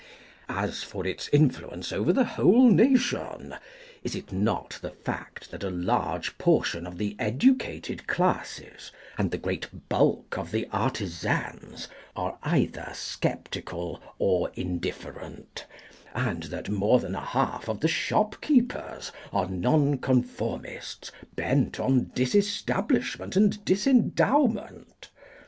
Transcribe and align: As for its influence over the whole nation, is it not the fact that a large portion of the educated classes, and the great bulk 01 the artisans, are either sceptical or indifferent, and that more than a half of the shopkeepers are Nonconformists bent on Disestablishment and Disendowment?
As 0.49 0.81
for 0.81 1.05
its 1.05 1.29
influence 1.31 1.91
over 1.93 2.11
the 2.11 2.23
whole 2.25 2.71
nation, 2.71 3.53
is 4.01 4.15
it 4.15 4.33
not 4.33 4.79
the 4.81 4.89
fact 4.89 5.51
that 5.51 5.63
a 5.63 5.69
large 5.69 6.39
portion 6.39 6.87
of 6.87 6.97
the 6.97 7.15
educated 7.19 8.07
classes, 8.07 8.91
and 9.15 9.29
the 9.29 9.37
great 9.37 9.69
bulk 9.89 10.35
01 10.35 10.47
the 10.49 10.67
artisans, 10.71 11.87
are 12.15 12.39
either 12.41 12.89
sceptical 12.95 14.01
or 14.17 14.49
indifferent, 14.55 15.67
and 16.15 16.45
that 16.45 16.67
more 16.67 16.99
than 16.99 17.13
a 17.13 17.23
half 17.23 17.67
of 17.69 17.79
the 17.81 17.87
shopkeepers 17.87 19.11
are 19.31 19.45
Nonconformists 19.47 21.11
bent 21.35 21.79
on 21.79 22.09
Disestablishment 22.15 23.35
and 23.35 23.63
Disendowment? 23.63 25.11